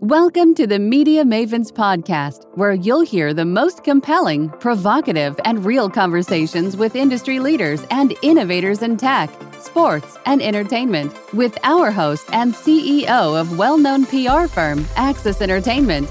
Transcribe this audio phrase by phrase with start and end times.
[0.00, 5.90] Welcome to the Media Mavens Podcast, where you'll hear the most compelling, provocative, and real
[5.90, 9.28] conversations with industry leaders and innovators in tech,
[9.60, 16.08] sports, and entertainment with our host and CEO of well known PR firm Axis Entertainment,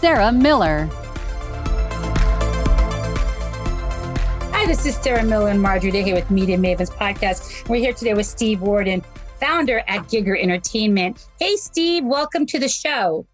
[0.00, 0.88] Sarah Miller.
[4.50, 7.68] Hi, this is Sarah Miller and Marjorie Day here with Media Mavens Podcast.
[7.68, 9.04] We're here today with Steve Worden,
[9.40, 11.26] founder at Gigr Entertainment.
[11.38, 13.26] Hey, Steve, welcome to the show.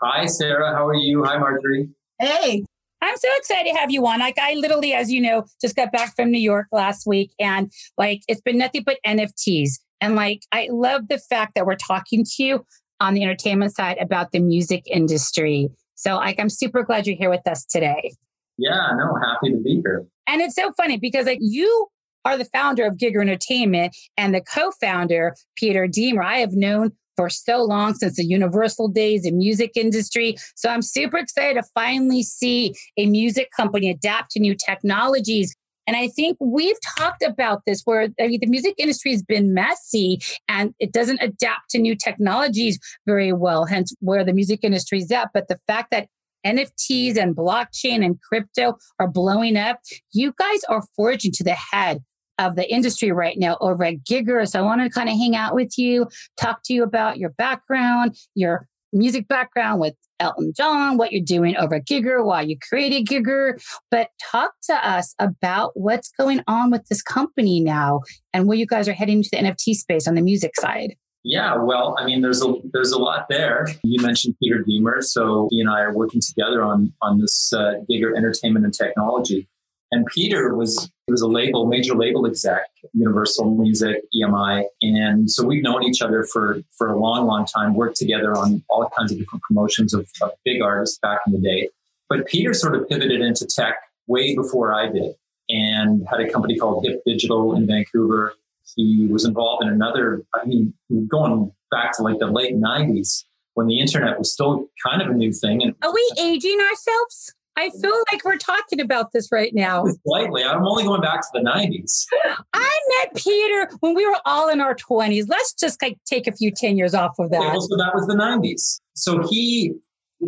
[0.00, 0.74] Hi, Sarah.
[0.74, 1.24] How are you?
[1.24, 1.88] Hi, Marjorie.
[2.20, 2.64] Hey.
[3.00, 4.18] I'm so excited to have you on.
[4.18, 7.70] Like I literally, as you know, just got back from New York last week and
[7.96, 9.70] like it's been nothing but NFTs.
[10.00, 12.64] And like I love the fact that we're talking to you
[13.00, 15.68] on the entertainment side about the music industry.
[15.94, 18.14] So like I'm super glad you're here with us today.
[18.56, 20.04] Yeah, no, happy to be here.
[20.26, 21.86] And it's so funny because like you
[22.24, 26.22] are the founder of Gigr Entertainment and the co-founder, Peter Deemer.
[26.22, 30.36] I have known for so long since the Universal days, in music industry.
[30.54, 35.52] So I'm super excited to finally see a music company adapt to new technologies.
[35.88, 39.52] And I think we've talked about this where I mean, the music industry has been
[39.52, 45.00] messy and it doesn't adapt to new technologies very well, hence where the music industry
[45.00, 45.30] is at.
[45.34, 46.06] But the fact that
[46.46, 49.80] NFTs and blockchain and crypto are blowing up,
[50.12, 52.04] you guys are forging to the head
[52.38, 54.48] of the industry right now over at Gigr.
[54.48, 57.30] So I want to kind of hang out with you, talk to you about your
[57.30, 62.56] background, your music background with Elton John, what you're doing over at Gigr, why you
[62.68, 68.00] created Gigr, but talk to us about what's going on with this company now
[68.32, 70.96] and where you guys are heading to the NFT space on the music side.
[71.24, 73.66] Yeah, well, I mean, there's a there's a lot there.
[73.82, 77.74] You mentioned Peter Deemer, so he and I are working together on on this uh,
[77.90, 79.48] Gigr Entertainment and Technology.
[79.90, 85.44] And Peter was he was a label, major label exec, Universal Music, EMI, and so
[85.44, 87.74] we've known each other for for a long, long time.
[87.74, 91.40] Worked together on all kinds of different promotions of, of big artists back in the
[91.40, 91.70] day.
[92.08, 95.14] But Peter sort of pivoted into tech way before I did,
[95.48, 98.34] and had a company called Hip Digital in Vancouver.
[98.76, 100.22] He was involved in another.
[100.34, 100.74] I mean,
[101.08, 105.14] going back to like the late '90s when the internet was still kind of a
[105.14, 105.62] new thing.
[105.62, 107.34] And are we aging ourselves?
[107.58, 109.84] I feel like we're talking about this right now.
[110.06, 110.44] Slightly.
[110.44, 112.04] I'm only going back to the 90s.
[112.52, 115.24] I met Peter when we were all in our 20s.
[115.28, 117.40] Let's just like take a few 10 years off of that.
[117.40, 118.80] Okay, well, so that was the 90s.
[118.94, 119.74] So he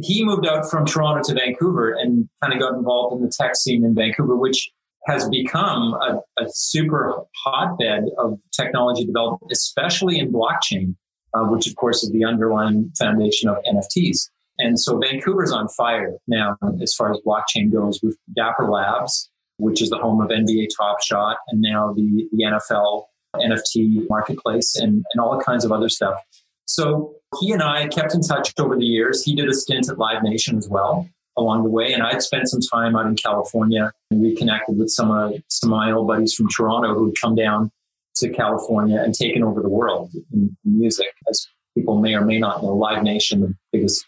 [0.02, 3.56] he moved out from Toronto to Vancouver and kind of got involved in the tech
[3.56, 4.68] scene in Vancouver, which
[5.06, 10.94] has become a, a super hotbed of technology development, especially in blockchain,
[11.34, 14.28] uh, which of course is the underlying foundation of NFTs.
[14.62, 19.82] And so Vancouver's on fire now as far as blockchain goes with Dapper Labs, which
[19.82, 23.04] is the home of NBA Top Shot, and now the, the NFL
[23.36, 26.20] NFT marketplace and, and all kinds of other stuff.
[26.66, 29.24] So he and I kept in touch over the years.
[29.24, 31.92] He did a stint at Live Nation as well along the way.
[31.92, 35.78] And I'd spent some time out in California and reconnected with some of, some of
[35.78, 37.70] my old buddies from Toronto who had come down
[38.16, 41.08] to California and taken over the world in music.
[41.28, 44.04] As people may or may not know, Live Nation, the biggest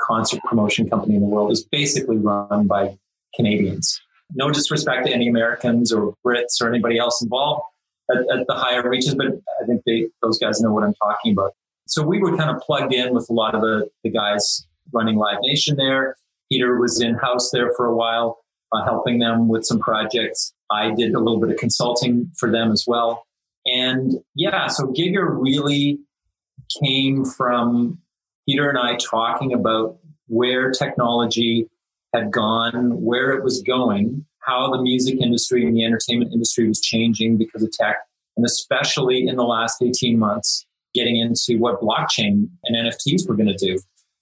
[0.00, 2.98] concert promotion company in the world is basically run by
[3.34, 4.00] Canadians.
[4.34, 7.62] No disrespect to any Americans or Brits or anybody else involved
[8.10, 11.32] at, at the higher reaches, but I think they, those guys know what I'm talking
[11.32, 11.52] about.
[11.86, 15.16] So we were kind of plugged in with a lot of the, the guys running
[15.16, 16.16] Live Nation there.
[16.50, 18.38] Peter was in house there for a while,
[18.72, 20.52] uh, helping them with some projects.
[20.70, 23.24] I did a little bit of consulting for them as well.
[23.66, 25.98] And yeah, so Gigr really
[26.82, 27.98] came from
[28.46, 29.98] Peter and I talking about
[30.28, 31.68] where technology
[32.14, 36.80] had gone, where it was going, how the music industry and the entertainment industry was
[36.80, 37.96] changing because of tech,
[38.36, 43.54] and especially in the last 18 months, getting into what blockchain and NFTs were going
[43.54, 43.78] to do.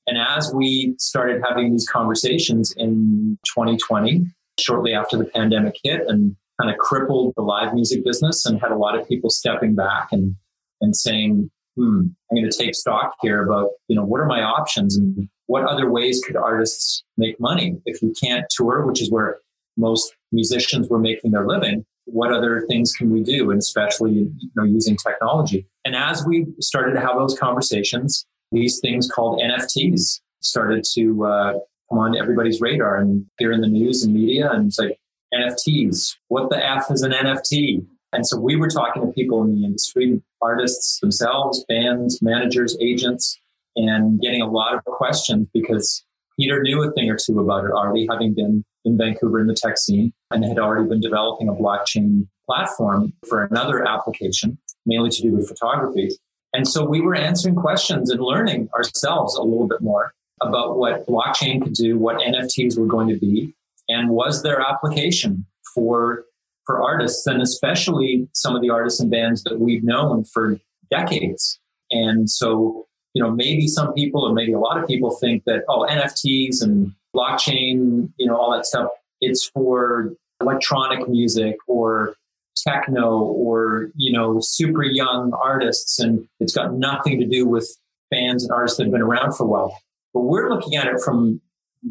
[0.06, 4.26] And as we started having these conversations in 2020,
[4.58, 8.70] shortly after the pandemic hit and kind of crippled the live music business and had
[8.70, 10.36] a lot of people stepping back and,
[10.80, 14.42] and saying, hmm, I'm going to take stock here about, you know, what are my
[14.42, 19.10] options and what other ways could artists make money if you can't tour, which is
[19.10, 19.38] where
[19.76, 21.84] most musicians were making their living.
[22.06, 25.66] What other things can we do, and especially you know using technology?
[25.84, 31.52] And as we started to have those conversations, these things called NFTs started to uh,
[31.88, 34.50] come on everybody's radar and appear in the news and media.
[34.50, 34.98] And it's like
[35.32, 36.16] NFTs.
[36.28, 37.86] What the f is an NFT?
[38.14, 43.38] And so we were talking to people in the industry, artists themselves, bands, managers, agents,
[43.76, 46.04] and getting a lot of questions because
[46.38, 49.54] Peter knew a thing or two about it already, having been in Vancouver in the
[49.54, 55.22] tech scene and had already been developing a blockchain platform for another application, mainly to
[55.22, 56.10] do with photography.
[56.52, 60.12] And so we were answering questions and learning ourselves a little bit more.
[60.40, 63.54] about what blockchain could do, what NFTs were going to be,
[63.88, 66.24] and was there application for
[66.66, 70.58] for artists and especially some of the artists and bands that we've known for
[70.90, 71.58] decades.
[71.90, 75.64] And so, you know, maybe some people or maybe a lot of people think that
[75.68, 78.88] oh, NFTs and blockchain, you know, all that stuff,
[79.20, 82.14] it's for electronic music or
[82.56, 87.68] techno or you know super young artists and it's got nothing to do with
[88.10, 89.76] bands and artists that have been around for a while
[90.12, 91.40] but we're looking at it from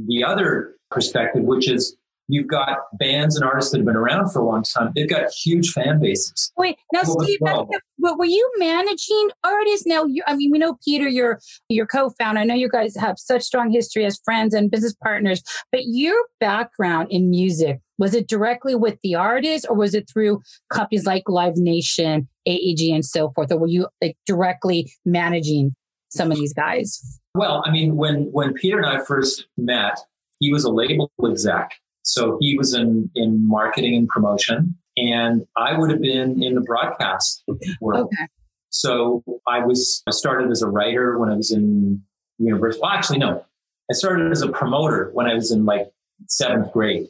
[0.07, 1.97] the other perspective which is
[2.27, 5.29] you've got bands and artists that have been around for a long time they've got
[5.31, 7.67] huge fan bases wait now steve well.
[7.99, 11.39] but were you managing artists now you, i mean we know peter you're
[11.69, 15.41] your co-founder i know you guys have such strong history as friends and business partners
[15.71, 20.41] but your background in music was it directly with the artist or was it through
[20.71, 23.51] companies like Live Nation, AEG, and so forth?
[23.51, 25.75] Or were you like directly managing
[26.09, 27.19] some of these guys?
[27.35, 29.99] Well, I mean, when when Peter and I first met,
[30.39, 31.71] he was a label exec.
[32.03, 36.61] So he was in, in marketing and promotion, and I would have been in the
[36.61, 37.43] broadcast
[37.81, 38.07] world.
[38.07, 38.27] Okay.
[38.69, 42.01] So I was I started as a writer when I was in
[42.39, 42.81] university.
[42.81, 43.45] Well, actually, no,
[43.89, 45.91] I started as a promoter when I was in like
[46.27, 47.07] seventh grade.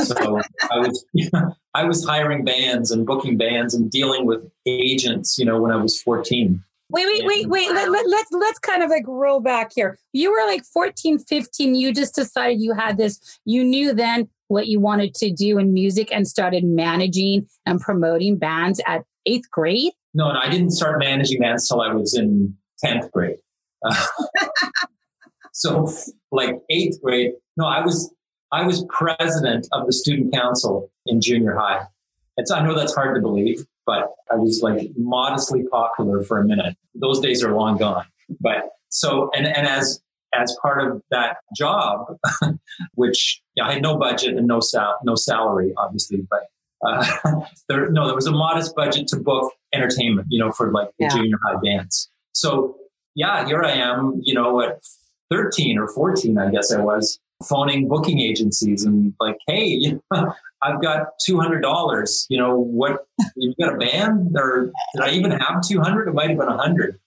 [0.00, 0.40] So
[0.70, 1.04] I was
[1.74, 5.76] I was hiring bands and booking bands and dealing with agents, you know, when I
[5.76, 6.62] was 14.
[6.92, 7.72] Wait, wait, wait, wait.
[7.72, 9.98] Let, let, let's let's kind of like roll back here.
[10.12, 11.74] You were like 14, 15.
[11.74, 13.40] You just decided you had this.
[13.44, 18.36] You knew then what you wanted to do in music and started managing and promoting
[18.36, 19.92] bands at eighth grade.
[20.12, 22.54] No, no, I didn't start managing bands till I was in
[22.84, 23.38] 10th grade.
[23.82, 24.06] Uh,
[25.52, 25.90] so
[26.30, 27.32] like eighth grade.
[27.56, 28.12] No, I was
[28.52, 31.86] I was president of the student council in junior high.
[32.36, 36.44] It's, I know that's hard to believe, but I was like modestly popular for a
[36.44, 36.76] minute.
[36.94, 38.06] Those days are long gone.
[38.40, 40.00] But so, and, and as,
[40.34, 42.16] as part of that job,
[42.94, 46.46] which yeah, I had no budget and no sal- no salary, obviously, but
[46.86, 47.04] uh,
[47.68, 51.04] there, no, there was a modest budget to book entertainment, you know, for like the
[51.04, 51.08] yeah.
[51.10, 52.10] junior high bands.
[52.32, 52.76] So
[53.14, 54.80] yeah, here I am, you know, at
[55.30, 60.32] 13 or 14, I guess I was, phoning booking agencies and like, hey, you know,
[60.62, 62.26] I've got two hundred dollars.
[62.28, 63.06] You know what?
[63.36, 66.08] You've got a band, or did I even have two hundred?
[66.08, 66.98] It might have been a hundred.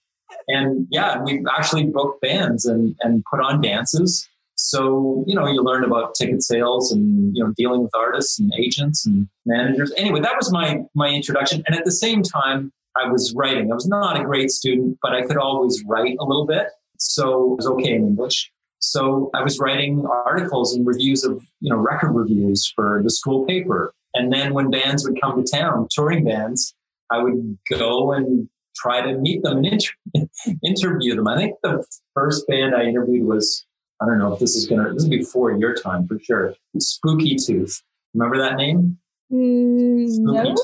[0.48, 4.28] And yeah, we've actually booked bands and and put on dances.
[4.56, 8.52] So you know, you learn about ticket sales and you know dealing with artists and
[8.58, 9.92] agents and managers.
[9.96, 11.62] Anyway, that was my my introduction.
[11.66, 13.70] And at the same time, I was writing.
[13.70, 16.68] I was not a great student, but I could always write a little bit.
[16.98, 18.50] So it was okay in English.
[18.86, 23.44] So I was writing articles and reviews of, you know, record reviews for the school
[23.44, 23.92] paper.
[24.14, 26.72] And then when bands would come to town, touring bands,
[27.10, 30.28] I would go and try to meet them and inter-
[30.62, 31.26] interview them.
[31.26, 31.84] I think the
[32.14, 33.66] first band I interviewed was,
[34.00, 36.54] I don't know if this is going to, this is before your time for sure.
[36.78, 37.82] Spooky Tooth.
[38.14, 38.98] Remember that name?
[39.32, 40.54] Mm, no.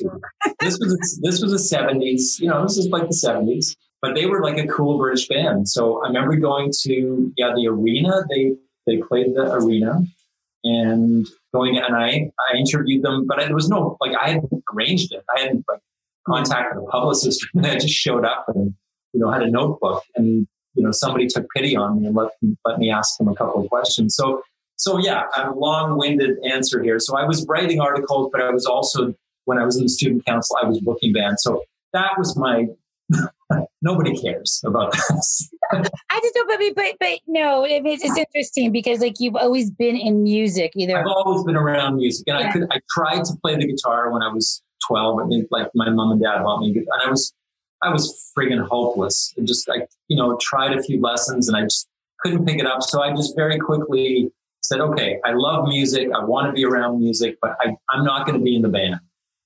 [0.61, 2.39] this was a, this was the 70s.
[2.39, 5.69] You know, this is like the 70s but they were like a cool British band.
[5.69, 8.25] So I remember going to yeah the arena.
[8.29, 8.57] They
[8.87, 10.03] they played the arena
[10.65, 15.13] and going and I I interviewed them, but there was no like I hadn't arranged
[15.13, 15.25] it.
[15.35, 15.81] I hadn't like
[16.27, 17.47] contacted a publicist.
[17.63, 18.75] I just showed up and
[19.13, 22.31] you know had a notebook and you know somebody took pity on me and let
[22.67, 24.17] let me ask them a couple of questions.
[24.17, 24.43] So
[24.77, 26.99] so yeah, a long-winded answer here.
[26.99, 30.25] So I was writing articles, but I was also when I was in the student
[30.27, 31.43] council, I was booking bands.
[31.43, 32.67] So that was my
[33.81, 35.51] nobody cares about this.
[35.73, 39.97] I just don't, but but but no, it's, it's interesting because like you've always been
[39.97, 40.99] in music, either.
[40.99, 42.49] I've always been around music, and yeah.
[42.49, 45.21] I could I tried to play the guitar when I was twelve.
[45.21, 47.33] I think like my mom and dad bought me, and I was
[47.83, 49.33] I was friggin' hopeless.
[49.37, 51.89] And just like you know, tried a few lessons, and I just
[52.21, 52.83] couldn't pick it up.
[52.83, 54.31] So I just very quickly
[54.63, 56.09] said, okay, I love music.
[56.15, 58.69] I want to be around music, but I, I'm not going to be in the
[58.69, 59.01] band.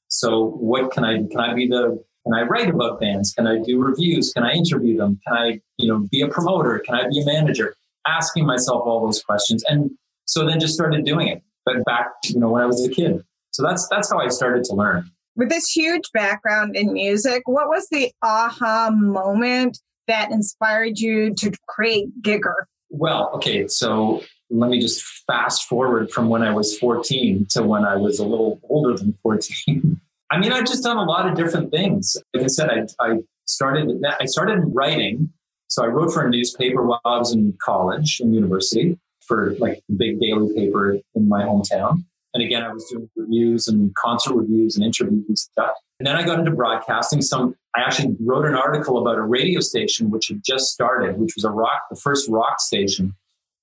[0.09, 1.17] So what can I?
[1.31, 3.33] Can I be the can I write about bands?
[3.33, 4.33] Can I do reviews?
[4.33, 5.21] Can I interview them?
[5.27, 6.83] Can I, you know, be a promoter?
[6.85, 7.77] Can I be a manager?
[8.05, 9.63] Asking myself all those questions.
[9.69, 9.93] And
[10.25, 11.43] so then just started doing it.
[11.65, 13.25] But back, you know, when I was a kid.
[13.53, 15.09] So that's that's how I started to learn.
[15.37, 19.79] With this huge background in music, what was the aha moment
[20.09, 22.55] that inspired you to create Gigr?
[22.91, 27.85] Well, okay, so let me just fast forward from when I was 14 to when
[27.85, 30.01] I was a little older than 14.
[30.31, 32.17] I mean, I've just done a lot of different things.
[32.35, 35.33] Like I said, I, I started I started writing.
[35.69, 39.83] So I wrote for a newspaper while I was in college and university for like
[39.89, 42.05] the big daily paper in my hometown.
[42.35, 45.77] And again, I was doing reviews and concert reviews and interviews and stuff.
[45.99, 47.23] And then I got into broadcasting.
[47.23, 51.35] Some I actually wrote an article about a radio station which had just started, which
[51.35, 53.15] was a rock, the first rock station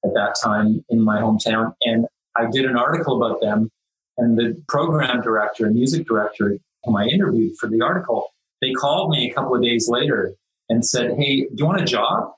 [0.03, 1.73] at that time in my hometown.
[1.83, 3.69] And I did an article about them.
[4.17, 8.29] And the program director and music director whom I interviewed for the article,
[8.61, 10.33] they called me a couple of days later
[10.69, 12.31] and said, Hey, do you want a job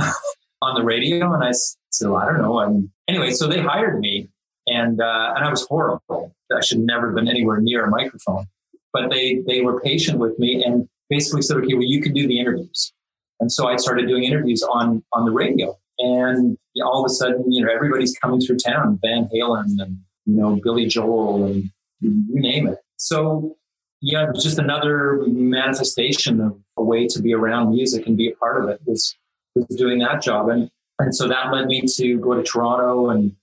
[0.63, 1.33] on the radio?
[1.33, 1.53] And I
[1.91, 2.59] said, well, I don't know.
[2.61, 4.29] And anyway, so they hired me
[4.67, 6.35] and, uh, and I was horrible.
[6.55, 8.47] I should never have been anywhere near a microphone,
[8.93, 12.27] but they, they were patient with me and basically said, okay, well, you can do
[12.27, 12.93] the interviews.
[13.41, 17.51] And so I started doing interviews on, on the radio and all of a sudden,
[17.51, 22.25] you know, everybody's coming through town, Van Halen and, you know, Billy Joel and you
[22.29, 22.79] name it.
[22.97, 23.57] So
[24.01, 28.31] yeah, it was just another manifestation of a way to be around music and be
[28.31, 29.15] a part of it was,
[29.55, 30.49] was doing that job.
[30.49, 33.35] And, and so that led me to go to Toronto and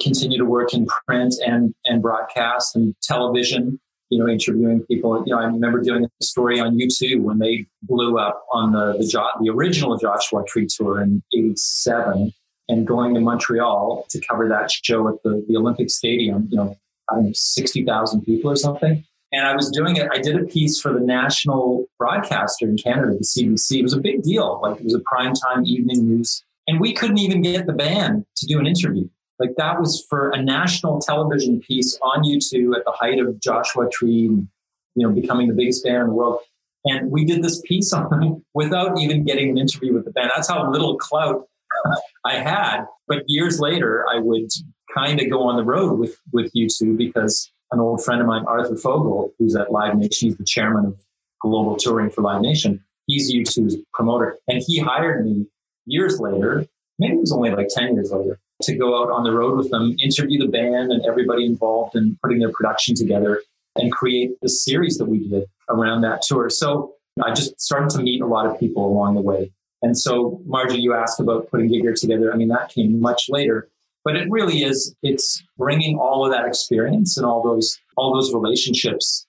[0.00, 5.22] continue to work in print and, and broadcast and television, you know, interviewing people.
[5.24, 8.98] You know, I remember doing a story on U2 when they blew up on the,
[8.98, 12.32] the, jo- the original Joshua Tree tour in 87
[12.68, 16.76] and going to Montreal to cover that show at the, the Olympic Stadium, you know,
[17.10, 19.04] I don't know, 60,000 people or something.
[19.32, 20.08] And I was doing it.
[20.12, 23.78] I did a piece for the national broadcaster in Canada, the CBC.
[23.78, 24.60] It was a big deal.
[24.62, 26.44] Like it was a primetime evening news.
[26.68, 29.08] And we couldn't even get the band to do an interview.
[29.38, 33.88] Like that was for a national television piece on U2 at the height of Joshua
[33.90, 34.48] Tree, you
[34.96, 36.40] know, becoming the biggest band in the world.
[36.84, 40.30] And we did this piece on them without even getting an interview with the band.
[40.34, 41.48] That's how little clout
[42.24, 42.84] I had.
[43.08, 44.50] But years later, I would
[44.94, 48.44] kind of go on the road with, with U2 because an old friend of mine,
[48.46, 51.00] Arthur Fogel, who's at Live Nation, he's the chairman of
[51.40, 52.84] global touring for Live Nation.
[53.06, 54.36] He's U2's promoter.
[54.46, 55.46] And he hired me
[55.86, 56.66] years later,
[56.98, 59.70] maybe it was only like 10 years later, to go out on the road with
[59.70, 63.42] them, interview the band and everybody involved in putting their production together
[63.76, 66.50] and create the series that we did around that tour.
[66.50, 69.52] So I just started to meet a lot of people along the way.
[69.82, 72.32] And so, Margie, you asked about putting Gigr together.
[72.32, 73.68] I mean, that came much later.
[74.04, 78.32] But it really is, it's bringing all of that experience and all those, all those
[78.32, 79.26] relationships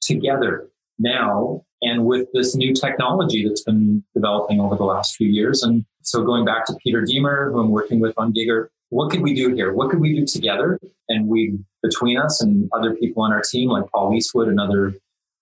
[0.00, 5.62] together now and with this new technology that's been developing over the last few years.
[5.62, 9.20] And so going back to Peter Deemer, who I'm working with on Gigr, what could
[9.20, 9.72] we do here?
[9.72, 10.80] What could we do together?
[11.08, 14.94] And we, between us and other people on our team, like Paul Eastwood, another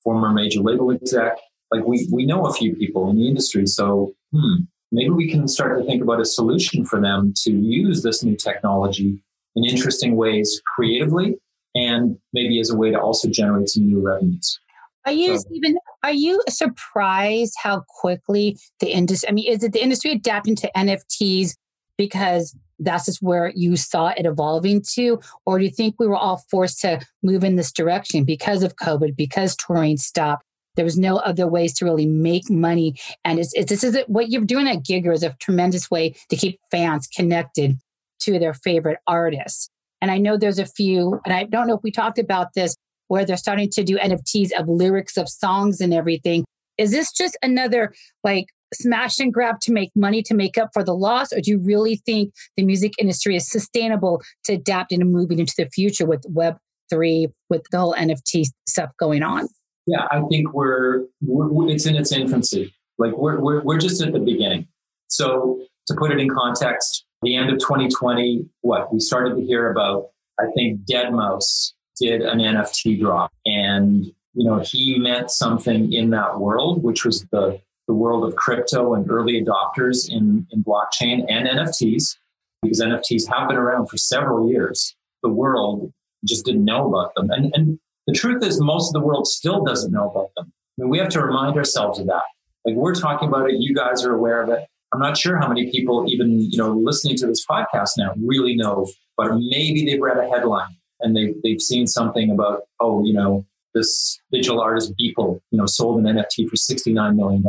[0.02, 1.38] former major label exec,
[1.70, 3.66] like we, we know a few people in the industry.
[3.66, 4.62] So, hmm,
[4.92, 8.36] maybe we can start to think about a solution for them to use this new
[8.36, 9.22] technology
[9.56, 11.36] in interesting ways creatively
[11.74, 14.58] and maybe as a way to also generate some new revenues.
[15.06, 15.76] Are you so, Stephen?
[16.02, 19.28] Are you surprised how quickly the industry?
[19.28, 21.56] I mean, is it the industry adapting to NFTs
[21.98, 26.16] because that's just where you saw it evolving to, or do you think we were
[26.16, 30.44] all forced to move in this direction because of COVID, because touring stopped,
[30.76, 32.96] there was no other ways to really make money.
[33.24, 36.36] And it's, it's this is what you're doing at Gigr is a tremendous way to
[36.36, 37.78] keep fans connected
[38.20, 39.68] to their favorite artists.
[40.00, 42.76] And I know there's a few, and I don't know if we talked about this,
[43.08, 46.44] where they're starting to do NFTs of lyrics of songs and everything.
[46.78, 50.82] Is this just another like smash and grab to make money to make up for
[50.82, 51.32] the loss?
[51.32, 55.54] Or do you really think the music industry is sustainable to adapt and moving into
[55.56, 59.48] the future with Web3, with the whole NFT stuff going on?
[59.86, 62.74] Yeah, I think we're, we're it's in its infancy.
[62.98, 64.66] Like we're, we're, we're just at the beginning.
[65.08, 69.70] So to put it in context, the end of 2020, what we started to hear
[69.70, 76.10] about, I think Deadmau5 did an NFT drop and, you know, he meant something in
[76.10, 81.24] that world, which was the, the world of crypto and early adopters in, in blockchain
[81.28, 82.16] and NFTs,
[82.62, 84.96] because NFTs have been around for several years.
[85.22, 85.92] The world
[86.24, 87.30] just didn't know about them.
[87.30, 90.52] And, and the truth is, most of the world still doesn't know about them.
[90.78, 92.22] I mean, we have to remind ourselves of that.
[92.64, 94.66] Like we're talking about it, you guys are aware of it.
[94.92, 98.56] I'm not sure how many people, even you know, listening to this podcast now, really
[98.56, 98.86] know.
[99.16, 103.44] But maybe they've read a headline and they they've seen something about, oh, you know,
[103.74, 107.44] this digital artist Beeple, you know, sold an NFT for $69 million,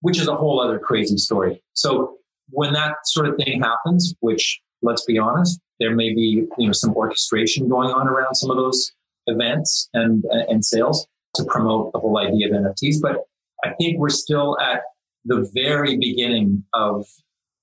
[0.00, 1.62] which is a whole other crazy story.
[1.74, 2.16] So
[2.50, 6.72] when that sort of thing happens, which let's be honest, there may be you know
[6.72, 8.92] some orchestration going on around some of those
[9.26, 12.96] events and and sales to promote the whole idea of NFTs.
[13.00, 13.24] But
[13.64, 14.82] I think we're still at
[15.24, 17.06] the very beginning of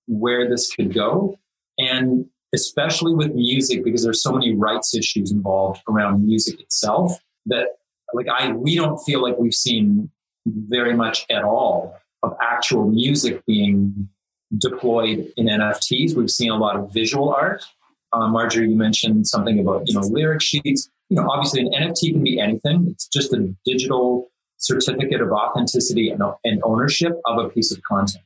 [0.08, 1.38] where this could go,
[1.78, 7.68] and especially with music because there's so many rights issues involved around music itself that
[8.13, 10.10] like I we don't feel like we've seen
[10.48, 14.10] very much at all of actual music being
[14.58, 16.16] deployed in NFTs.
[16.16, 17.63] We've seen a lot of visual art.
[18.12, 22.13] Um, Marjorie, you mentioned something about you know lyric sheets you know, obviously an NFT
[22.13, 22.88] can be anything.
[22.89, 28.24] It's just a digital certificate of authenticity and, and ownership of a piece of content.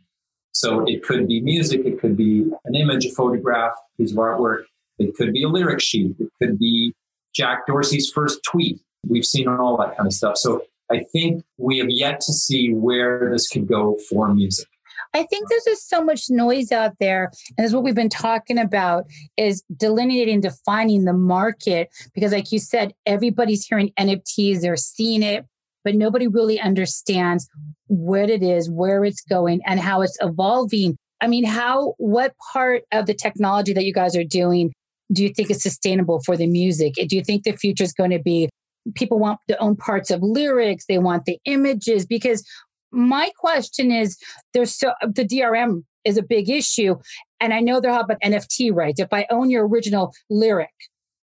[0.52, 4.64] So it could be music, it could be an image, a photograph, piece of artwork,
[5.00, 6.94] it could be a lyric sheet, it could be
[7.34, 8.80] Jack Dorsey's first tweet.
[9.08, 10.38] We've seen all that kind of stuff.
[10.38, 14.68] So I think we have yet to see where this could go for music.
[15.14, 17.32] I think there's just so much noise out there.
[17.58, 19.06] And that's what we've been talking about
[19.38, 21.90] is delineating, defining the market.
[22.14, 25.46] Because like you said, everybody's hearing NFTs, they're seeing it,
[25.84, 27.48] but nobody really understands
[27.88, 30.98] what it is, where it's going, and how it's evolving.
[31.22, 34.74] I mean, how, what part of the technology that you guys are doing
[35.12, 36.96] do you think is sustainable for the music?
[36.96, 38.50] Do you think the future is going to be
[38.96, 42.06] people want to own parts of lyrics, they want the images?
[42.06, 42.46] Because
[42.94, 44.18] my question is
[44.54, 46.96] there's so the DRM is a big issue.
[47.40, 49.00] And I know they're about NFT rights.
[49.00, 50.74] If I own your original lyric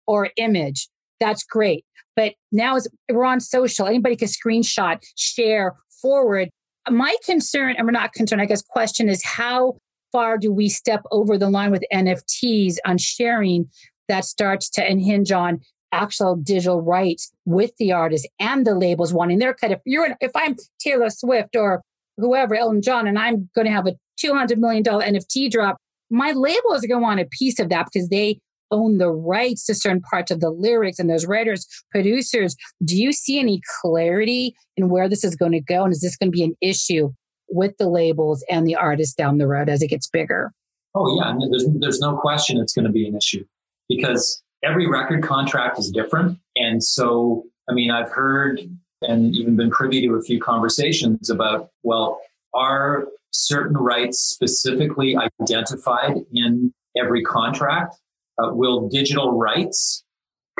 [0.05, 0.87] or image,
[1.19, 1.85] that's great.
[2.15, 2.77] But now
[3.11, 6.49] we're on social, anybody can screenshot, share, forward.
[6.89, 9.77] My concern, and we're not concerned, I guess, question is how
[10.11, 13.69] far do we step over the line with NFTs on sharing
[14.07, 15.59] that starts to hinge on
[15.91, 19.71] actual digital rights with the artist and the labels wanting their cut.
[19.71, 21.81] If you're if I'm Taylor Swift or
[22.17, 25.77] whoever, Elton John, and I'm going to have a $200 million NFT drop,
[26.09, 28.39] my labels are going to want a piece of that because they
[28.71, 32.55] own the rights to certain parts of the lyrics and those writers, producers.
[32.83, 35.83] Do you see any clarity in where this is going to go?
[35.83, 37.11] And is this going to be an issue
[37.49, 40.51] with the labels and the artists down the road as it gets bigger?
[40.95, 41.33] Oh, yeah.
[41.49, 43.45] There's, there's no question it's going to be an issue
[43.87, 46.39] because every record contract is different.
[46.55, 48.61] And so, I mean, I've heard
[49.01, 52.19] and even been privy to a few conversations about, well,
[52.53, 57.95] are certain rights specifically identified in every contract?
[58.41, 60.03] Uh, will digital rights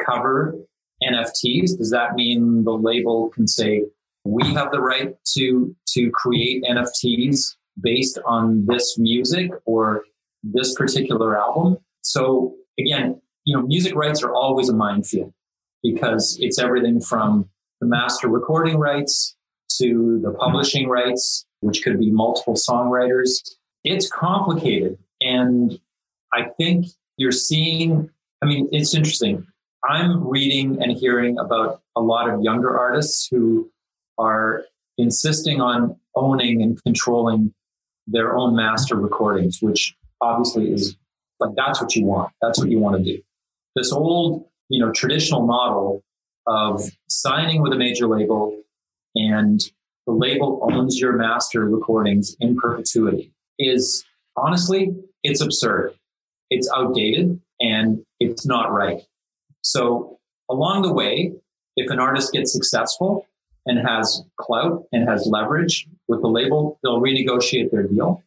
[0.06, 0.56] cover
[1.04, 1.78] NFTs?
[1.78, 3.84] Does that mean the label can say,
[4.24, 10.04] we have the right to, to create NFTs based on this music or
[10.44, 11.78] this particular album?
[12.02, 15.34] So again, you know, music rights are always a minefield
[15.82, 19.38] because it's everything from the master recording rights
[19.80, 23.40] to the publishing rights, which could be multiple songwriters.
[23.86, 24.98] It's complicated.
[25.22, 25.80] And
[26.34, 28.10] I think you're seeing,
[28.44, 29.48] I mean, it's interesting.
[29.90, 33.72] I'm reading and hearing about a lot of younger artists who
[34.18, 34.66] are
[34.98, 37.54] insisting on owning and controlling
[38.08, 40.98] their own master recordings, which obviously is
[41.40, 42.34] like that's what you want.
[42.42, 43.22] That's what you want to do
[43.78, 46.04] this old, you know, traditional model
[46.48, 48.58] of signing with a major label
[49.16, 49.62] and
[50.06, 55.94] the label owns your master recordings in perpetuity is honestly, it's absurd.
[56.50, 59.02] It's outdated and it's not right.
[59.62, 60.18] So
[60.50, 61.34] along the way,
[61.76, 63.28] if an artist gets successful
[63.66, 68.24] and has clout and has leverage with the label, they'll renegotiate their deal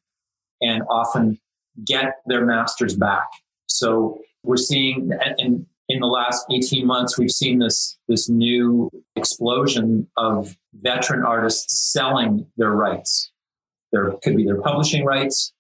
[0.61, 1.41] and often
[1.87, 3.27] get their masters back.
[3.67, 10.09] So we're seeing, and in the last 18 months, we've seen this, this new explosion
[10.17, 13.33] of veteran artists selling their rights.
[13.93, 15.53] There could be their publishing rights,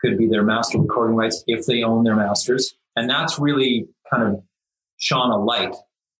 [0.00, 2.74] could be their master recording rights if they own their masters.
[2.96, 4.42] And that's really kind of
[4.98, 5.74] shone a light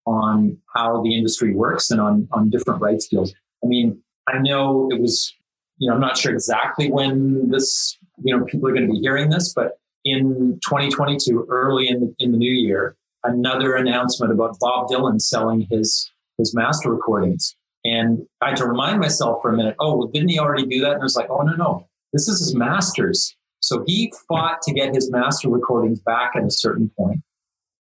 [0.07, 3.35] on how the industry works and on, on different rights deals.
[3.63, 5.35] I mean, I know it was,
[5.77, 9.01] you know, I'm not sure exactly when this, you know, people are going to be
[9.01, 14.59] hearing this, but in 2022, early in the, in the new year, another announcement about
[14.61, 17.57] Bob Dylan selling his his master recordings.
[17.85, 20.81] And I had to remind myself for a minute, oh, well, didn't he already do
[20.81, 20.93] that?
[20.93, 23.37] And I was like, oh, no, no, this is his masters.
[23.61, 27.23] So he fought to get his master recordings back at a certain point.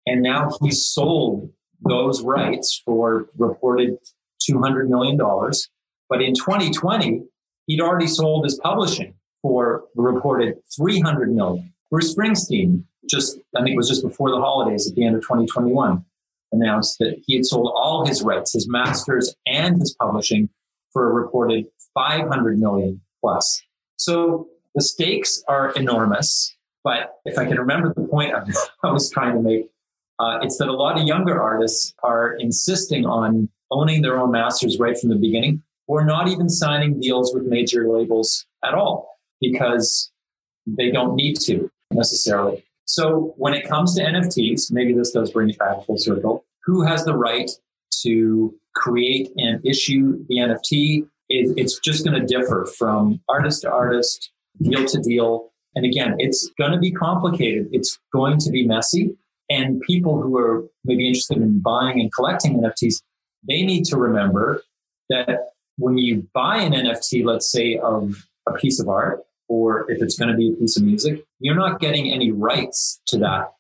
[0.05, 1.51] And now he sold
[1.87, 3.97] those rights for reported
[4.49, 5.17] $200 million.
[6.09, 7.23] But in 2020,
[7.67, 11.73] he'd already sold his publishing for reported 300 million.
[11.89, 15.21] Bruce Springsteen just, I think it was just before the holidays at the end of
[15.21, 16.03] 2021,
[16.51, 20.49] announced that he had sold all his rights, his masters and his publishing
[20.91, 23.61] for a reported 500 million plus.
[23.97, 26.55] So the stakes are enormous.
[26.83, 28.33] But if I can remember the point
[28.83, 29.69] I was trying to make,
[30.19, 34.79] uh, it's that a lot of younger artists are insisting on owning their own masters
[34.79, 40.11] right from the beginning or not even signing deals with major labels at all because
[40.65, 42.63] they don't need to necessarily.
[42.85, 46.45] So when it comes to NFTs, maybe this does bring it back full circle.
[46.63, 47.49] Who has the right
[48.03, 51.07] to create and issue the NFT?
[51.29, 55.51] It's just going to differ from artist to artist, deal to deal.
[55.75, 57.67] And again, it's going to be complicated.
[57.71, 59.17] It's going to be messy.
[59.49, 63.01] And people who are maybe interested in buying and collecting NFTs,
[63.47, 64.63] they need to remember
[65.09, 70.01] that when you buy an NFT, let's say of a piece of art, or if
[70.01, 73.53] it's going to be a piece of music, you're not getting any rights to that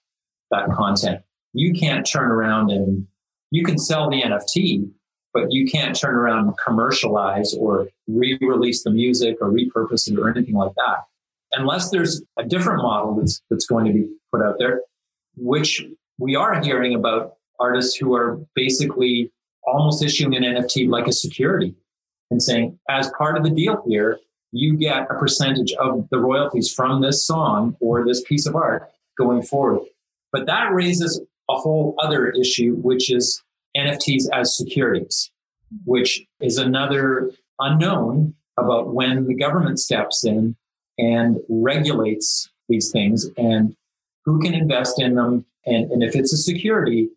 [0.51, 1.21] that content.
[1.53, 3.07] You can't turn around and
[3.51, 4.89] you can sell the NFT,
[5.33, 10.29] but you can't turn around and commercialize or re-release the music or repurpose it or
[10.29, 11.03] anything like that.
[11.53, 14.81] Unless there's a different model that's that's going to be put out there,
[15.35, 15.83] which
[16.17, 19.31] we are hearing about artists who are basically
[19.65, 21.75] almost issuing an NFT like a security
[22.31, 24.19] and saying, as part of the deal here,
[24.51, 28.89] you get a percentage of the royalties from this song or this piece of art
[29.17, 29.81] going forward.
[30.31, 33.41] But that raises a whole other issue, which is
[33.75, 35.31] NFTs as securities,
[35.85, 40.55] which is another unknown about when the government steps in
[40.97, 43.75] and regulates these things and
[44.25, 45.45] who can invest in them.
[45.65, 47.09] And, and if it's a security,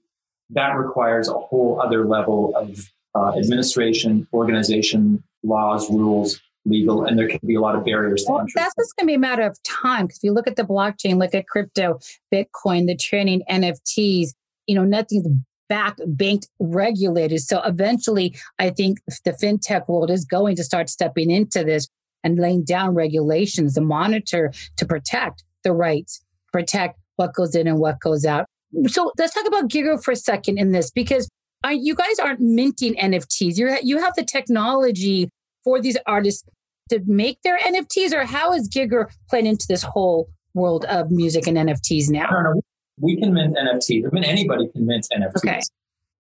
[0.51, 7.29] that requires a whole other level of uh, administration, organization, laws, rules, legal, and there
[7.29, 9.61] can be a lot of barriers well, That's just going to be a matter of
[9.63, 11.99] time because if you look at the blockchain, look at crypto,
[12.33, 14.29] Bitcoin, the trading NFTs,
[14.67, 15.27] you know, nothing's
[15.69, 17.41] back banked regulated.
[17.41, 21.89] So eventually, I think the fintech world is going to start stepping into this
[22.23, 27.79] and laying down regulations to monitor to protect the rights, protect what goes in and
[27.79, 28.47] what goes out.
[28.87, 31.29] So let's talk about Gigr for a second in this because
[31.65, 33.57] are, you guys aren't minting NFTs.
[33.57, 35.29] You you have the technology
[35.71, 36.45] for these artists
[36.89, 41.47] to make their NFTs, or how is Gigr playing into this whole world of music
[41.47, 42.27] and NFTs now?
[42.29, 42.61] I don't know.
[43.01, 44.05] We can mint NFTs.
[44.05, 45.61] I mean, anybody can mint NFTs, okay.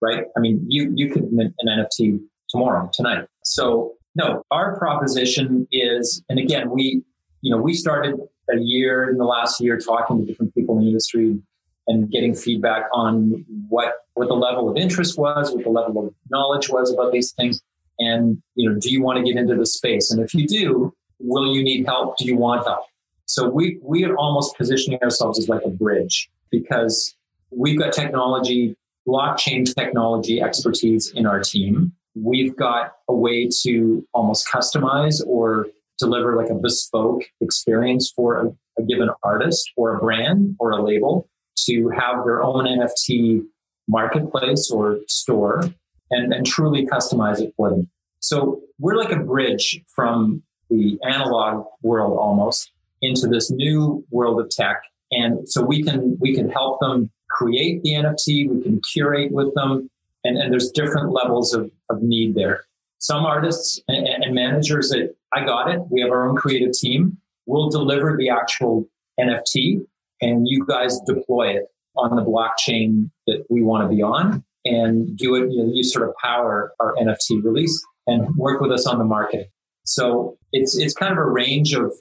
[0.02, 0.24] right?
[0.36, 3.26] I mean, you you could mint an NFT tomorrow, tonight.
[3.42, 7.02] So no, our proposition is, and again, we
[7.40, 8.16] you know we started
[8.50, 11.38] a year in the last year talking to different people in the industry
[11.86, 16.14] and getting feedback on what what the level of interest was, what the level of
[16.30, 17.62] knowledge was about these things,
[17.98, 20.10] and you know, do you want to get into the space?
[20.10, 22.16] And if you do, will you need help?
[22.16, 22.84] Do you want help?
[23.26, 27.14] So we we are almost positioning ourselves as like a bridge because
[27.50, 31.92] we've got technology, blockchain technology expertise in our team.
[32.14, 38.80] We've got a way to almost customize or deliver like a bespoke experience for a,
[38.80, 41.28] a given artist or a brand or a label
[41.66, 43.44] to have their own NFT
[43.88, 45.62] marketplace or store
[46.10, 47.88] and, and truly customize it for them.
[48.20, 54.50] So we're like a bridge from the analog world almost into this new world of
[54.50, 54.82] tech.
[55.10, 59.54] And so we can we can help them create the NFT, we can curate with
[59.54, 59.90] them,
[60.24, 62.64] and, and there's different levels of, of need there.
[62.98, 67.18] Some artists and, and managers that I got it, we have our own creative team,
[67.46, 68.88] will deliver the actual
[69.20, 69.86] NFT
[70.20, 71.66] and you guys deploy it
[71.96, 75.82] on the blockchain that we want to be on and do it, you know, you
[75.82, 79.50] sort of power our NFT release and work with us on the market.
[79.84, 81.92] So it's it's kind of a range of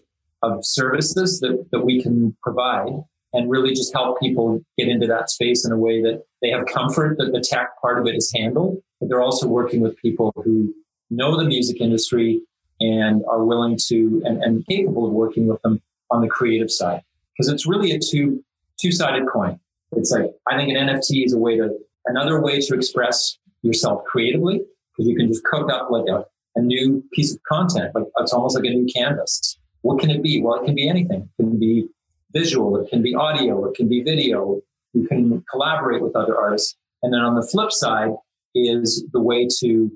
[0.44, 2.92] of services that, that we can provide
[3.34, 6.66] and really just help people get into that space in a way that they have
[6.66, 10.32] comfort that the tech part of it is handled, but they're also working with people
[10.44, 10.74] who
[11.10, 12.42] know the music industry
[12.80, 17.02] and are willing to and, and capable of working with them on the creative side
[17.34, 18.44] because it's really a two
[18.80, 19.60] two sided coin.
[19.94, 24.04] It's like I think an NFT is a way to another way to express yourself
[24.06, 27.94] creatively because you can just cook up like a, a new piece of content.
[27.94, 29.58] Like it's almost like a new canvas.
[29.82, 30.42] What can it be?
[30.42, 31.30] Well, it can be anything.
[31.38, 31.88] It can be
[32.34, 32.78] visual.
[32.78, 33.66] It can be audio.
[33.66, 34.62] It can be video.
[34.94, 36.76] You can collaborate with other artists.
[37.04, 38.12] And then on the flip side
[38.56, 39.92] is the way to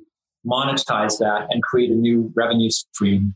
[0.46, 3.36] monetize that and create a new revenue stream,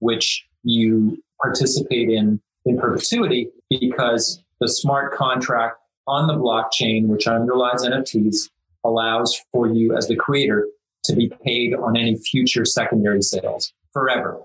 [0.00, 3.48] which you participate in in perpetuity
[3.80, 8.50] because the smart contract on the blockchain, which underlies NFTs,
[8.84, 10.68] allows for you as the creator
[11.04, 14.40] to be paid on any future secondary sales forever.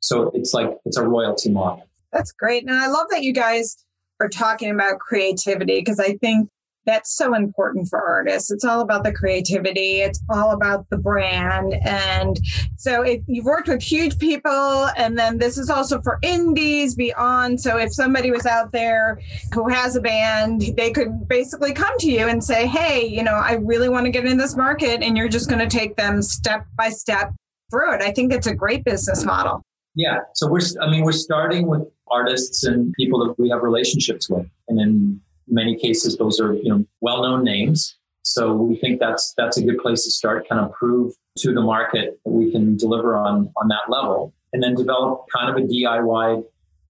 [0.00, 1.86] So it's like it's a royalty model.
[2.12, 2.64] That's great.
[2.64, 3.76] And I love that you guys
[4.20, 6.48] are talking about creativity because I think
[6.88, 8.50] that's so important for artists.
[8.50, 10.00] It's all about the creativity.
[10.00, 11.74] It's all about the brand.
[11.84, 12.40] And
[12.76, 17.60] so if you've worked with huge people and then this is also for indies beyond.
[17.60, 19.20] So if somebody was out there
[19.52, 23.34] who has a band, they could basically come to you and say, Hey, you know,
[23.34, 25.02] I really want to get in this market.
[25.02, 27.34] And you're just going to take them step by step
[27.70, 28.00] through it.
[28.00, 29.62] I think it's a great business model.
[29.94, 30.20] Yeah.
[30.34, 34.46] So we're, I mean, we're starting with artists and people that we have relationships with.
[34.68, 35.20] And then
[35.50, 37.96] many cases, those are you know well-known names.
[38.22, 41.62] So we think that's that's a good place to start, kind of prove to the
[41.62, 45.66] market that we can deliver on on that level, and then develop kind of a
[45.66, 46.44] DIY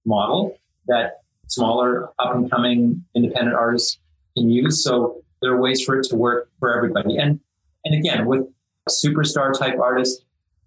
[0.04, 3.98] model that smaller up and coming independent artists
[4.36, 4.82] can use.
[4.82, 7.16] So there are ways for it to work for everybody.
[7.16, 7.40] And
[7.84, 8.46] and again, with
[8.88, 10.24] superstar type artists,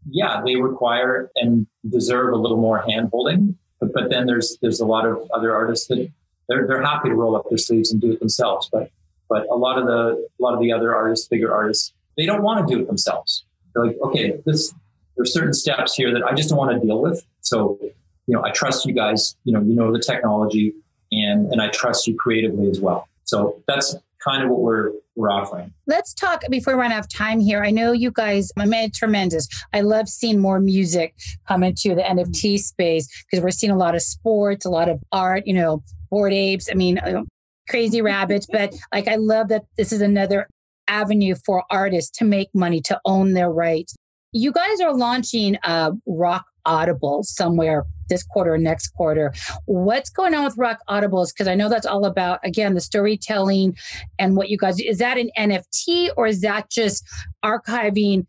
[0.10, 3.58] yeah, they require and deserve a little more hand holding.
[3.80, 6.10] But, but then there's there's a lot of other artists that
[6.52, 8.70] they're they're happy to roll up their sleeves and do it themselves.
[8.72, 8.92] But
[9.30, 12.44] but a lot of the a lot of the other artists, bigger artists, they don't
[12.44, 13.46] want to do it themselves.
[13.74, 14.74] They're like, okay, this
[15.16, 17.26] there's certain steps here that I just don't want to deal with.
[17.42, 20.74] So, you know, I trust you guys, you know, you know the technology
[21.12, 23.08] and and I trust you creatively as well.
[23.24, 25.74] So that's kind of what we're we're offering.
[25.88, 27.64] Let's talk before we run out of time here.
[27.64, 29.48] I know you guys, I mean, tremendous.
[29.74, 31.16] I love seeing more music
[31.48, 35.02] come into the NFT space because we're seeing a lot of sports, a lot of
[35.12, 36.70] art, you know, bored apes.
[36.70, 37.24] I mean, uh,
[37.68, 38.46] crazy rabbits.
[38.52, 40.48] But like, I love that this is another
[40.88, 43.96] avenue for artists to make money, to own their rights.
[44.34, 49.34] You guys are launching a Rock Audible somewhere this quarter or next quarter.
[49.66, 51.34] What's going on with Rock Audibles?
[51.34, 53.76] Because I know that's all about, again, the storytelling
[54.20, 57.04] and what you guys is that an NFT or is that just
[57.44, 58.26] archiving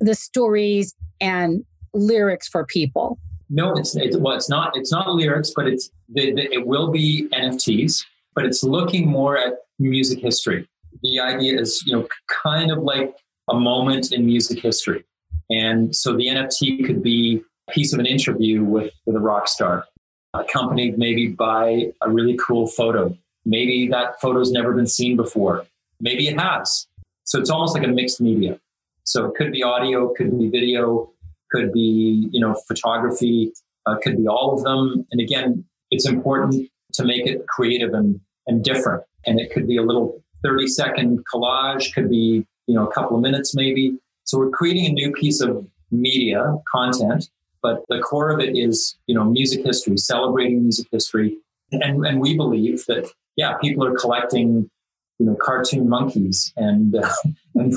[0.00, 3.18] the stories and lyrics for people?
[3.48, 4.76] No, it's, it's well, it's not.
[4.76, 8.04] It's not lyrics, but it's the, the, it will be NFTs,
[8.34, 10.68] but it's looking more at music history.
[11.02, 12.08] The idea is, you know,
[12.42, 13.14] kind of like
[13.48, 15.04] a moment in music history,
[15.50, 19.46] and so the NFT could be a piece of an interview with, with a rock
[19.46, 19.84] star,
[20.34, 23.16] accompanied maybe by a really cool photo.
[23.44, 25.66] Maybe that photo's never been seen before.
[26.00, 26.88] Maybe it has.
[27.24, 28.58] So it's almost like a mixed media.
[29.04, 31.12] So it could be audio, could be video,
[31.50, 33.52] could be you know photography,
[33.86, 35.06] uh, could be all of them.
[35.10, 39.02] And again, it's important to make it creative and, and different.
[39.26, 43.16] And it could be a little 30 second collage, could be you know a couple
[43.16, 43.98] of minutes maybe.
[44.24, 47.28] So we're creating a new piece of media content
[47.66, 51.38] but the core of it is, you know, music history, celebrating music history.
[51.72, 54.70] And, and we believe that, yeah, people are collecting,
[55.18, 57.12] you know, cartoon monkeys and, uh,
[57.56, 57.74] and,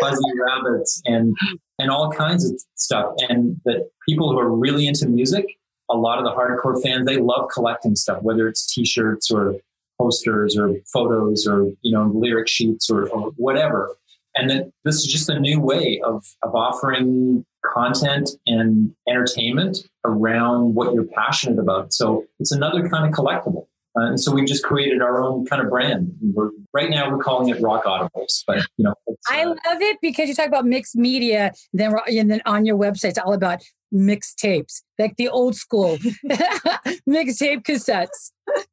[0.00, 1.34] fuzzy rabbits and,
[1.78, 3.14] and all kinds of stuff.
[3.28, 5.44] And that people who are really into music,
[5.90, 9.56] a lot of the hardcore fans, they love collecting stuff, whether it's t-shirts or
[9.98, 13.96] posters or photos or, you know, lyric sheets or, or whatever
[14.36, 20.74] and that this is just a new way of, of offering content and entertainment around
[20.74, 21.92] what you're passionate about.
[21.92, 23.66] So it's another kind of collectible.
[23.96, 26.12] Uh, and so we've just created our own kind of brand.
[26.20, 29.96] We're, right now, we're calling it Rock Audibles, but you know, uh, I love it
[30.02, 31.52] because you talk about mixed media.
[31.72, 35.98] Then, and then on your website, it's all about mixed tapes, like the old school
[37.06, 38.32] mixed tape cassettes.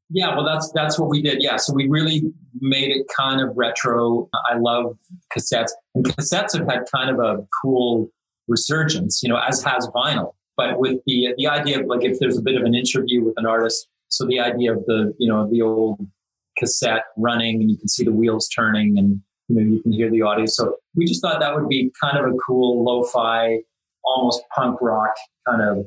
[0.09, 1.41] Yeah, well, that's that's what we did.
[1.41, 2.23] Yeah, so we really
[2.59, 4.29] made it kind of retro.
[4.49, 4.97] I love
[5.35, 8.11] cassettes, and cassettes have had kind of a cool
[8.47, 10.33] resurgence, you know, as has vinyl.
[10.57, 13.35] But with the the idea of like if there's a bit of an interview with
[13.37, 15.99] an artist, so the idea of the you know the old
[16.57, 20.09] cassette running and you can see the wheels turning and you know you can hear
[20.09, 20.45] the audio.
[20.45, 23.59] So we just thought that would be kind of a cool lo-fi,
[24.03, 25.13] almost punk rock
[25.47, 25.77] kind of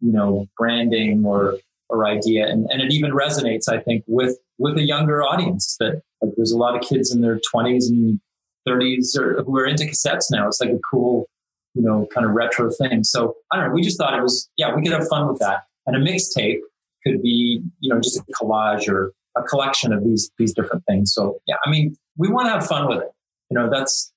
[0.00, 4.78] you know branding or or idea, and and it even resonates I think with with
[4.78, 8.20] a younger audience that like, there's a lot of kids in their 20s and
[8.66, 10.46] 30s or, who are into cassettes now.
[10.46, 11.28] It's like a cool
[11.74, 13.04] you know, kind of retro thing.
[13.04, 13.74] So I don't know.
[13.74, 15.64] We just thought it was, yeah, we could have fun with that.
[15.86, 16.60] And a mixtape
[17.06, 21.12] could be, you know, just a collage or a collection of these these different things.
[21.12, 23.10] So yeah, I mean, we want to have fun with it.
[23.50, 24.12] You know, that's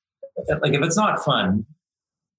[0.61, 1.65] like if it's not fun,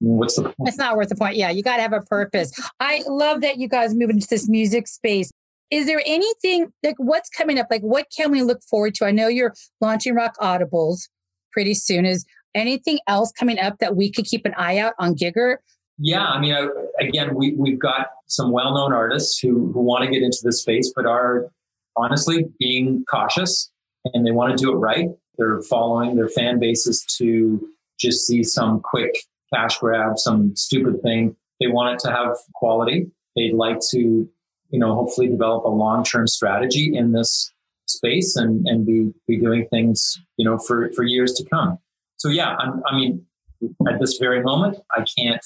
[0.00, 0.56] what's the point?
[0.68, 1.36] It's not worth the point.
[1.36, 2.52] Yeah, you got to have a purpose.
[2.80, 5.30] I love that you guys move into this music space.
[5.70, 7.66] Is there anything like what's coming up?
[7.70, 9.04] Like, what can we look forward to?
[9.04, 11.08] I know you're launching Rock Audibles
[11.52, 12.06] pretty soon.
[12.06, 15.56] Is Anything else coming up that we could keep an eye out on Gigr?
[15.98, 16.68] Yeah, I mean, I,
[17.00, 20.60] again, we, we've got some well known artists who, who want to get into this
[20.60, 21.50] space, but are
[21.96, 23.70] honestly being cautious
[24.14, 25.08] and they want to do it right.
[25.36, 29.14] They're following their fan bases to just see some quick
[29.52, 31.36] cash grab, some stupid thing.
[31.60, 33.10] They want it to have quality.
[33.34, 37.52] They'd like to, you know, hopefully develop a long term strategy in this
[37.86, 41.78] space and, and be, be doing things, you know, for, for years to come
[42.18, 43.24] so yeah, I'm, I mean,
[43.88, 45.44] at this very moment, I can't,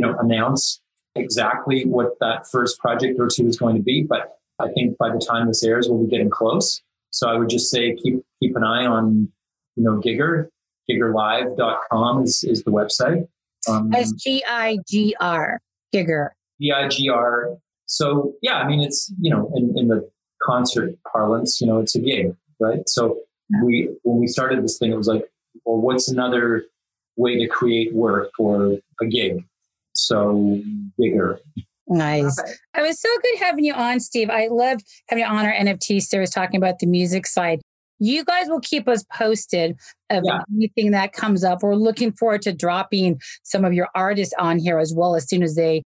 [0.00, 0.80] you know, announce
[1.14, 5.10] exactly what that first project or two is going to be, but I think by
[5.10, 6.80] the time this airs, we'll be getting close.
[7.10, 9.30] So I would just say keep keep an eye on,
[9.76, 10.48] you know, Gigr.
[10.90, 13.28] GigrLive.com is, is the website.
[13.68, 15.60] Um, S G I G R,
[15.94, 16.30] Gigr.
[16.60, 17.58] G I G R.
[17.84, 20.08] So yeah, I mean, it's you know, in, in the
[20.42, 22.88] concert parlance, you know, it's a gig, right?
[22.88, 23.18] So
[23.62, 25.30] we when we started this thing, it was like
[25.66, 26.64] or what's another
[27.16, 29.44] way to create work for a gig?
[29.92, 30.60] So
[30.98, 31.38] bigger.
[31.88, 32.38] Nice.
[32.76, 34.30] It was so good having you on, Steve.
[34.30, 37.60] I loved having you on our NFT series talking about the music side.
[37.98, 39.76] You guys will keep us posted
[40.08, 40.40] of yeah.
[40.54, 41.62] anything that comes up.
[41.62, 45.42] We're looking forward to dropping some of your artists on here as well as soon
[45.42, 45.82] as they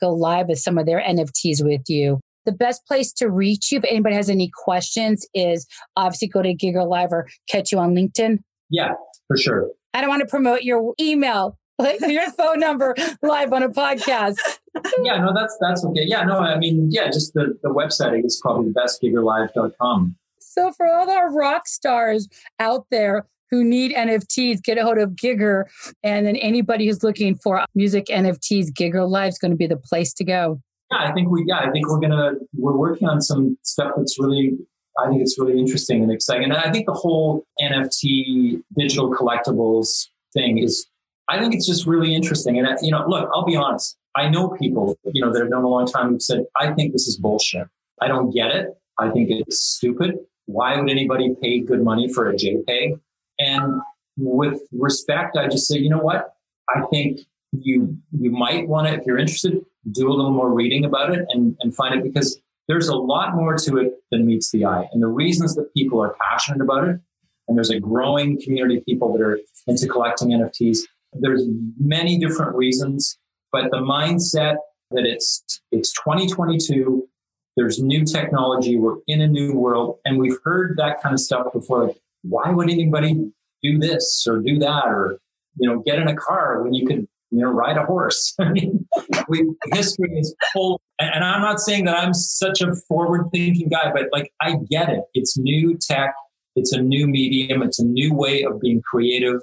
[0.00, 2.20] go live with some of their NFTs with you.
[2.46, 5.66] the best place to reach you if anybody has any questions is
[5.96, 8.38] obviously go to Gigr Live or catch you on LinkedIn.
[8.70, 8.92] Yeah,
[9.26, 9.68] for sure.
[9.92, 14.36] I don't want to promote your email, like your phone number live on a podcast.
[15.02, 16.04] yeah, no, that's that's okay.
[16.04, 20.16] Yeah, no, I mean, yeah, just the, the website is probably the best GigrLive.com.
[20.40, 25.10] So for all our rock stars out there who need NFTs, get a hold of
[25.10, 25.64] Gigr.
[26.02, 29.76] And then anybody who's looking for music NFTs, Gigr Live is going to be the
[29.76, 30.60] place to go.
[30.90, 34.16] Yeah, I think we yeah, I think we're gonna we're working on some stuff that's
[34.18, 34.56] really
[34.98, 36.44] I think it's really interesting and exciting.
[36.44, 40.86] And I think the whole NFT digital collectibles thing is
[41.28, 42.58] I think it's just really interesting.
[42.58, 43.96] And you know, look, I'll be honest.
[44.16, 46.92] I know people, you know, that have known a long time who've said, I think
[46.92, 47.68] this is bullshit.
[48.00, 48.68] I don't get it.
[48.98, 50.16] I think it's stupid.
[50.46, 52.98] Why would anybody pay good money for a JPEG?
[53.38, 53.80] And
[54.16, 56.34] with respect, I just say, you know what?
[56.74, 57.20] I think
[57.52, 61.26] you you might want to, if you're interested, do a little more reading about it
[61.30, 64.88] and, and find it because there's a lot more to it than meets the eye.
[64.92, 67.00] And the reasons that people are passionate about it,
[67.46, 70.80] and there's a growing community of people that are into collecting NFTs.
[71.12, 71.44] There's
[71.78, 73.18] many different reasons,
[73.52, 74.56] but the mindset
[74.90, 75.42] that it's
[75.72, 77.08] it's 2022,
[77.56, 81.52] there's new technology, we're in a new world, and we've heard that kind of stuff
[81.52, 81.86] before.
[81.86, 85.18] Like, why would anybody do this or do that or
[85.56, 88.50] you know get in a car when you could you know ride a horse i
[88.50, 88.86] mean
[89.28, 93.90] we, history is full and i'm not saying that i'm such a forward thinking guy
[93.92, 96.14] but like i get it it's new tech
[96.56, 99.40] it's a new medium it's a new way of being creative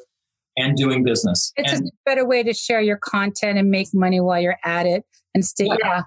[0.57, 4.19] and doing business it's and, a better way to share your content and make money
[4.19, 6.01] while you're at it and stay yeah yeah,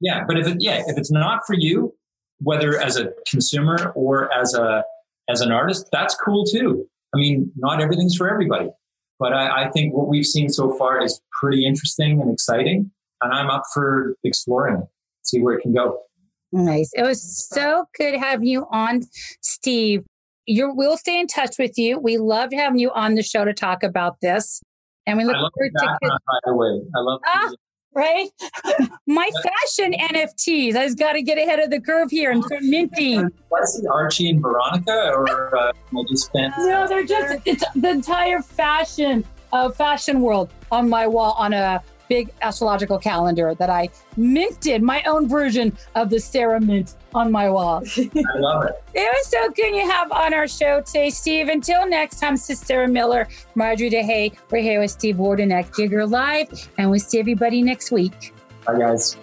[0.00, 1.92] yeah but if it yeah if it's not for you
[2.40, 4.84] whether as a consumer or as a
[5.28, 6.86] as an artist, that's cool too.
[7.14, 8.70] I mean, not everything's for everybody,
[9.18, 12.90] but I, I think what we've seen so far is pretty interesting and exciting.
[13.20, 14.86] And I'm up for exploring,
[15.22, 16.00] see where it can go.
[16.52, 16.90] Nice.
[16.94, 19.02] It was so good having you on,
[19.42, 20.04] Steve.
[20.48, 21.98] You're, we'll stay in touch with you.
[21.98, 24.62] We loved having you on the show to talk about this.
[25.06, 25.98] And we look forward to.
[26.00, 27.20] By the way, I love.
[27.26, 27.50] Ah,
[27.94, 28.28] right?
[29.06, 30.74] My fashion NFTs.
[30.74, 33.28] I've got to get ahead of the curve here and start minting.
[33.50, 35.72] What's the Archie and Veronica, or uh,
[36.08, 36.62] just fancy?
[36.62, 41.82] No, they're just it's the entire fashion uh, fashion world on my wall on a
[42.08, 47.48] big astrological calendar that I minted my own version of the Sarah Mint on my
[47.48, 47.82] wall.
[47.96, 48.82] I love it.
[48.94, 51.48] It was so good you have on our show today, Steve.
[51.48, 54.36] Until next time, this is Sarah Miller, Marjorie DeHay.
[54.50, 58.34] We're here with Steve Warden at Gigr Live, and we'll see everybody next week.
[58.66, 59.16] Bye, guys.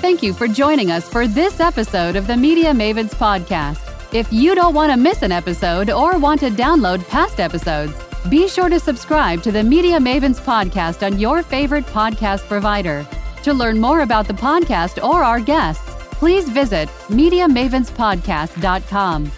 [0.00, 3.84] Thank you for joining us for this episode of the Media Mavens podcast.
[4.14, 7.92] If you don't want to miss an episode or want to download past episodes,
[8.30, 13.06] be sure to subscribe to the Media Mavens podcast on your favorite podcast provider.
[13.42, 15.87] To learn more about the podcast or our guests,
[16.18, 19.37] please visit MediaMavensPodcast.com.